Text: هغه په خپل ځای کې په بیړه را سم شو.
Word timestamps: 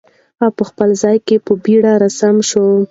هغه 0.39 0.49
په 0.57 0.63
خپل 0.69 0.89
ځای 1.03 1.17
کې 1.27 1.35
په 1.45 1.53
بیړه 1.63 1.93
را 2.01 2.09
سم 2.19 2.35
شو. 2.49 2.65